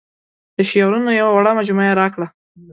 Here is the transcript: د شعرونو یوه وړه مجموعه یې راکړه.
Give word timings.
د 0.57 0.57
شعرونو 0.69 1.11
یوه 1.19 1.31
وړه 1.33 1.51
مجموعه 1.59 1.87
یې 1.89 1.97
راکړه. 2.01 2.27